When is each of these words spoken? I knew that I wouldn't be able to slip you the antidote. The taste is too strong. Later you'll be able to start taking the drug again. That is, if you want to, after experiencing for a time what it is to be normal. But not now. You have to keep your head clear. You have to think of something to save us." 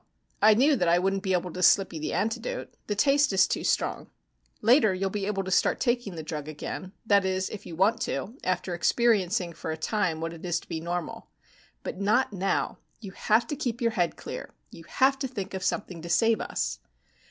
I 0.41 0.55
knew 0.55 0.75
that 0.77 0.87
I 0.87 0.97
wouldn't 0.97 1.21
be 1.21 1.33
able 1.33 1.53
to 1.53 1.61
slip 1.61 1.93
you 1.93 1.99
the 1.99 2.11
antidote. 2.11 2.73
The 2.87 2.95
taste 2.95 3.31
is 3.33 3.47
too 3.47 3.63
strong. 3.63 4.09
Later 4.63 4.95
you'll 4.95 5.11
be 5.11 5.27
able 5.27 5.43
to 5.43 5.51
start 5.51 5.79
taking 5.79 6.15
the 6.15 6.23
drug 6.23 6.47
again. 6.47 6.93
That 7.05 7.23
is, 7.23 7.51
if 7.51 7.67
you 7.67 7.75
want 7.75 8.01
to, 8.01 8.33
after 8.43 8.73
experiencing 8.73 9.53
for 9.53 9.69
a 9.69 9.77
time 9.77 10.19
what 10.19 10.33
it 10.33 10.43
is 10.43 10.59
to 10.61 10.67
be 10.67 10.81
normal. 10.81 11.27
But 11.83 12.01
not 12.01 12.33
now. 12.33 12.79
You 12.99 13.11
have 13.11 13.45
to 13.45 13.55
keep 13.55 13.79
your 13.79 13.91
head 13.91 14.17
clear. 14.17 14.55
You 14.71 14.85
have 14.85 15.19
to 15.19 15.27
think 15.27 15.53
of 15.53 15.61
something 15.61 16.01
to 16.01 16.09
save 16.09 16.41
us." 16.41 16.79